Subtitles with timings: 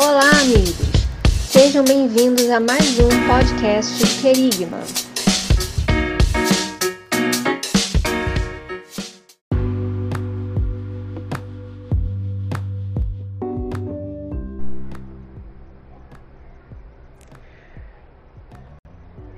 [0.00, 0.76] Olá, amigos!
[1.48, 4.78] Sejam bem-vindos a mais um podcast Querigma.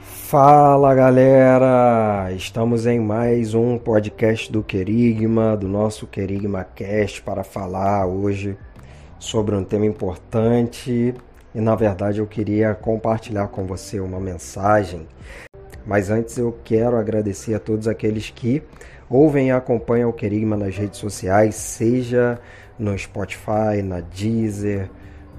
[0.00, 2.32] Fala galera!
[2.32, 8.56] Estamos em mais um podcast do Querigma, do nosso Querigma Cast, para falar hoje
[9.18, 11.14] sobre um tema importante
[11.54, 15.06] e na verdade eu queria compartilhar com você uma mensagem.
[15.86, 18.62] Mas antes eu quero agradecer a todos aqueles que
[19.08, 22.40] ouvem e acompanham o Querigma nas redes sociais, seja
[22.78, 24.90] no Spotify, na Deezer,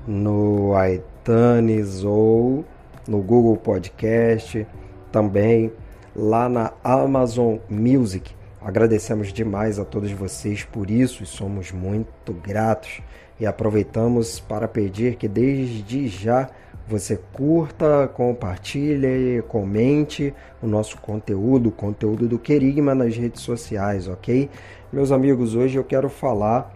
[0.08, 2.66] no iTunes ou
[3.08, 4.66] no Google Podcast,
[5.12, 5.72] também
[6.16, 8.36] lá na Amazon Music.
[8.62, 13.02] Agradecemos demais a todos vocês por isso e somos muito gratos.
[13.40, 16.50] E aproveitamos para pedir que desde já
[16.88, 24.50] você curta, compartilhe, comente o nosso conteúdo, o conteúdo do Querigma nas redes sociais, ok?
[24.92, 26.74] Meus amigos, hoje eu quero falar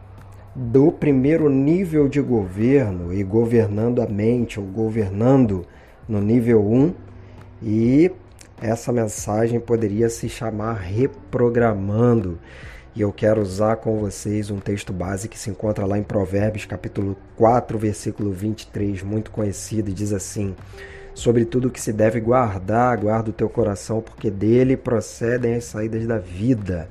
[0.53, 5.65] do primeiro nível de governo e governando a mente, ou governando
[6.07, 6.93] no nível 1
[7.63, 8.11] e
[8.61, 12.37] essa mensagem poderia se chamar reprogramando.
[12.93, 16.65] E eu quero usar com vocês um texto base que se encontra lá em Provérbios,
[16.65, 20.53] capítulo 4, versículo 23, muito conhecido, e diz assim:
[21.13, 26.05] Sobre tudo que se deve guardar, guarda o teu coração, porque dele procedem as saídas
[26.05, 26.89] da vida.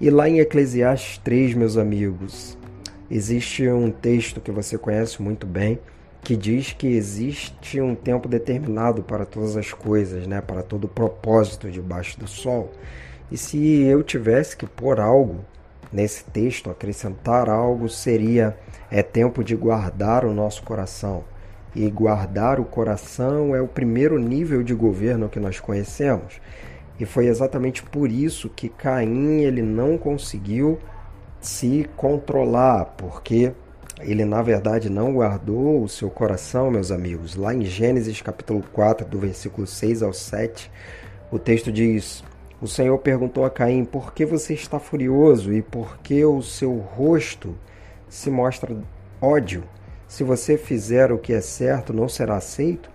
[0.00, 2.56] E lá em Eclesiastes 3, meus amigos,
[3.10, 5.78] existe um texto que você conhece muito bem,
[6.22, 10.40] que diz que existe um tempo determinado para todas as coisas, né?
[10.40, 12.72] para todo o propósito debaixo do sol.
[13.30, 15.44] E se eu tivesse que pôr algo
[15.92, 18.56] nesse texto, acrescentar algo, seria
[18.90, 21.24] é tempo de guardar o nosso coração.
[21.74, 26.40] E guardar o coração é o primeiro nível de governo que nós conhecemos.
[26.98, 30.78] E foi exatamente por isso que Caim ele não conseguiu
[31.40, 33.52] se controlar, porque
[34.00, 37.34] ele na verdade não guardou o seu coração, meus amigos.
[37.34, 40.70] Lá em Gênesis capítulo 4, do versículo 6 ao 7,
[41.30, 42.24] o texto diz:
[42.60, 46.76] O Senhor perguntou a Caim: Por que você está furioso e por que o seu
[46.76, 47.54] rosto
[48.08, 48.76] se mostra
[49.20, 49.64] ódio?
[50.08, 52.90] Se você fizer o que é certo, não será aceito.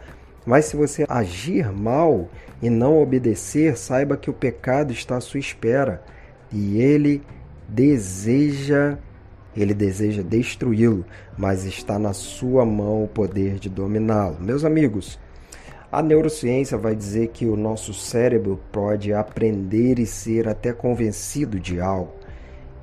[0.46, 2.28] Mas se você agir mal
[2.62, 6.02] e não obedecer, saiba que o pecado está à sua espera
[6.52, 7.22] e ele
[7.68, 8.98] deseja
[9.56, 11.06] ele deseja destruí-lo,
[11.38, 14.38] mas está na sua mão o poder de dominá-lo.
[14.40, 15.20] Meus amigos,
[15.92, 21.82] a neurociência vai dizer que o nosso cérebro pode aprender e ser até convencido de
[21.82, 22.14] algo.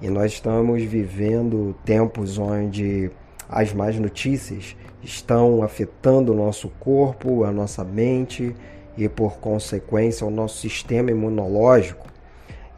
[0.03, 3.11] E nós estamos vivendo tempos onde
[3.49, 8.55] as más notícias estão afetando o nosso corpo, a nossa mente
[8.97, 12.07] e, por consequência, o nosso sistema imunológico.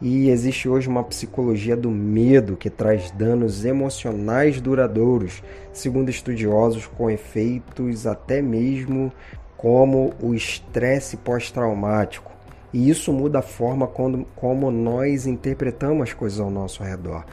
[0.01, 7.07] E existe hoje uma psicologia do medo que traz danos emocionais duradouros, segundo estudiosos, com
[7.07, 9.11] efeitos até mesmo
[9.57, 12.31] como o estresse pós-traumático.
[12.73, 17.25] E isso muda a forma como, como nós interpretamos as coisas ao nosso redor.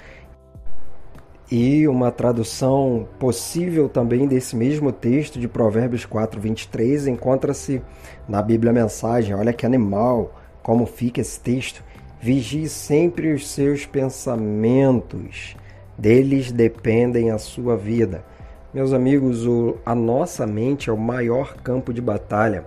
[1.51, 7.81] E uma tradução possível também desse mesmo texto de Provérbios 4, 23 encontra-se
[8.29, 9.35] na Bíblia Mensagem.
[9.35, 11.83] Olha que animal, como fica esse texto.
[12.21, 15.57] Vigie sempre os seus pensamentos,
[15.97, 18.25] deles dependem a sua vida.
[18.73, 22.67] Meus amigos, o, a nossa mente é o maior campo de batalha.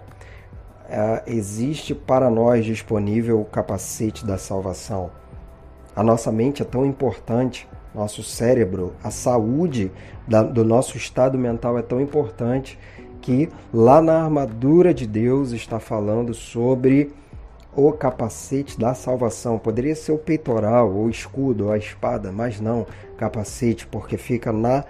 [0.90, 5.12] É, existe para nós disponível o capacete da salvação.
[5.96, 9.92] A nossa mente é tão importante, nosso cérebro, a saúde
[10.28, 12.80] da, do nosso estado mental é tão importante
[13.22, 17.14] que lá na armadura de Deus está falando sobre
[17.76, 19.60] o capacete da salvação.
[19.60, 22.88] Poderia ser o peitoral, o escudo, a espada, mas não
[23.18, 24.84] capacete, porque fica na,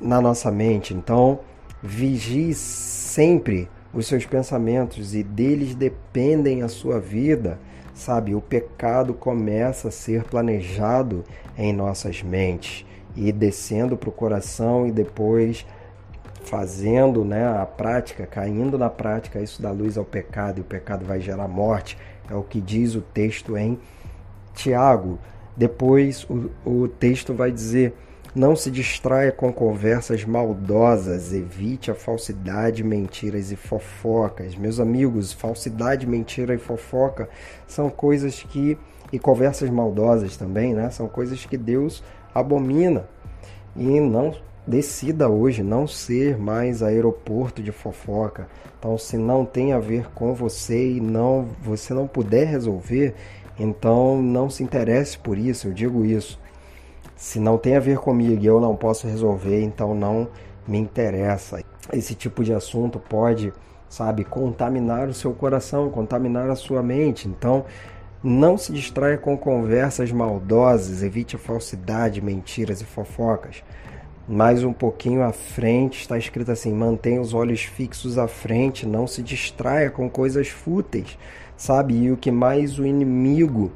[0.00, 0.94] na nossa mente.
[0.94, 1.40] Então,
[1.82, 7.58] vigie sempre os seus pensamentos e deles dependem a sua vida.
[7.94, 11.24] Sabe, o pecado começa a ser planejado
[11.56, 12.86] em nossas mentes
[13.16, 15.66] e descendo para o coração e depois
[16.44, 21.04] fazendo né, a prática, caindo na prática, isso dá luz ao pecado e o pecado
[21.04, 21.98] vai gerar morte.
[22.30, 23.78] É o que diz o texto em
[24.54, 25.18] Tiago.
[25.56, 27.94] Depois o, o texto vai dizer:
[28.38, 34.54] não se distraia com conversas maldosas, evite a falsidade, mentiras e fofocas.
[34.54, 37.28] Meus amigos, falsidade, mentira e fofoca
[37.66, 38.78] são coisas que.
[39.12, 40.88] e conversas maldosas também, né?
[40.90, 42.02] São coisas que Deus
[42.34, 43.08] abomina.
[43.76, 44.34] E não
[44.66, 48.46] decida hoje não ser mais aeroporto de fofoca.
[48.78, 53.14] Então, se não tem a ver com você e não você não puder resolver,
[53.58, 55.66] então não se interesse por isso.
[55.66, 56.38] Eu digo isso.
[57.18, 60.28] Se não tem a ver comigo e eu não posso resolver, então não
[60.68, 61.60] me interessa.
[61.92, 63.52] Esse tipo de assunto pode,
[63.88, 67.26] sabe, contaminar o seu coração, contaminar a sua mente.
[67.26, 67.64] Então,
[68.22, 73.64] não se distraia com conversas maldosas, evite a falsidade, mentiras e fofocas.
[74.28, 79.08] Mais um pouquinho à frente está escrito assim: mantenha os olhos fixos à frente, não
[79.08, 81.18] se distraia com coisas fúteis,
[81.56, 81.94] sabe?
[81.94, 83.72] E o que mais o inimigo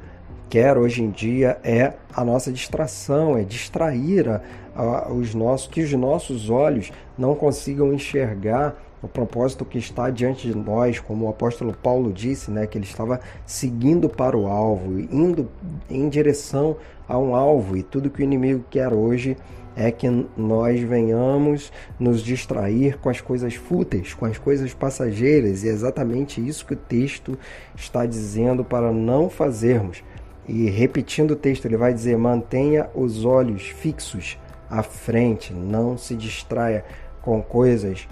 [0.53, 4.41] quer hoje em dia é a nossa distração, é distrair a,
[4.75, 10.47] a, os nossos, que os nossos olhos não consigam enxergar o propósito que está diante
[10.47, 14.99] de nós, como o apóstolo Paulo disse, né, que ele estava seguindo para o alvo,
[14.99, 15.49] indo
[15.89, 16.77] em direção
[17.07, 19.35] a um alvo, e tudo que o inimigo quer hoje
[19.75, 20.07] é que
[20.37, 26.45] nós venhamos nos distrair com as coisas fúteis, com as coisas passageiras, e é exatamente
[26.47, 27.35] isso que o texto
[27.75, 30.03] está dizendo para não fazermos.
[30.47, 34.37] E repetindo o texto, ele vai dizer: mantenha os olhos fixos
[34.69, 36.83] à frente, não se distraia
[37.21, 38.07] com coisas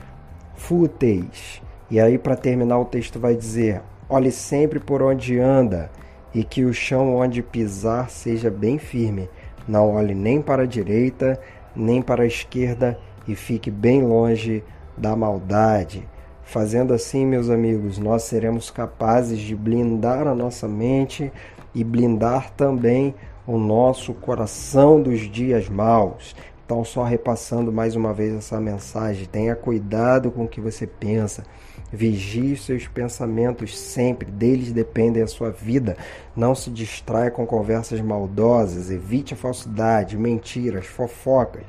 [0.56, 1.62] fúteis.
[1.90, 5.92] E aí, para terminar, o texto vai dizer: olhe sempre por onde anda,
[6.34, 9.30] e que o chão onde pisar seja bem firme
[9.68, 11.40] não olhe nem para a direita,
[11.76, 14.64] nem para a esquerda e fique bem longe
[14.98, 16.08] da maldade.
[16.52, 21.32] Fazendo assim, meus amigos, nós seremos capazes de blindar a nossa mente
[21.74, 23.16] e blindar também
[23.48, 26.36] o nosso coração dos dias maus.
[26.66, 31.46] Então, só repassando mais uma vez essa mensagem: tenha cuidado com o que você pensa
[31.94, 35.98] Vigie seus pensamentos sempre, deles depende a sua vida.
[36.34, 41.66] Não se distraia com conversas maldosas, evite a falsidade, mentiras, fofocas.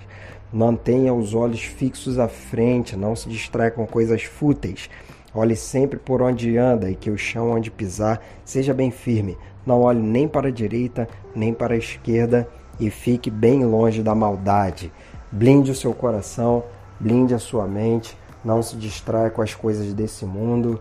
[0.53, 4.89] Mantenha os olhos fixos à frente, não se distraia com coisas fúteis.
[5.35, 9.37] Olhe sempre por onde anda e que o chão onde pisar seja bem firme.
[9.67, 12.49] Não olhe nem para a direita, nem para a esquerda
[12.79, 14.93] e fique bem longe da maldade.
[15.33, 16.63] Blinde o seu coração,
[17.01, 20.81] blinde a sua mente não se distraia com as coisas desse mundo.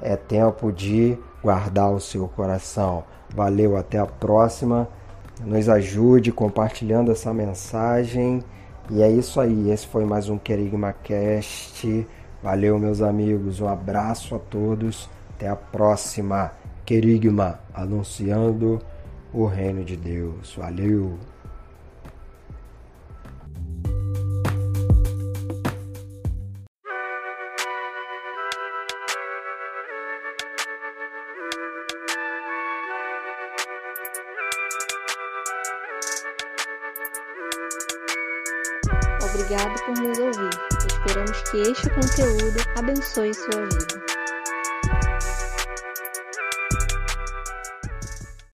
[0.00, 3.04] É tempo de guardar o seu coração.
[3.34, 4.88] Valeu, até a próxima.
[5.44, 8.42] Nos ajude compartilhando essa mensagem.
[8.90, 9.70] E é isso aí.
[9.70, 12.06] Esse foi mais um Querigma Cast.
[12.42, 13.60] Valeu, meus amigos.
[13.60, 15.08] Um abraço a todos.
[15.36, 16.52] Até a próxima.
[16.84, 18.80] Querigma anunciando
[19.32, 20.54] o reino de Deus.
[20.56, 21.18] Valeu.
[39.38, 40.50] Obrigado por nos ouvir.
[40.88, 44.07] Esperamos que este conteúdo abençoe sua vida.